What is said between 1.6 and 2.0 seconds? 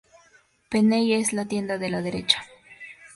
de